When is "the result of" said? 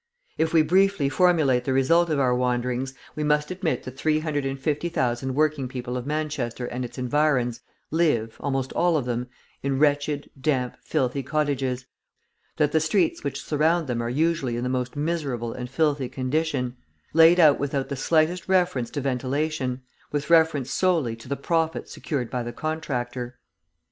1.65-2.19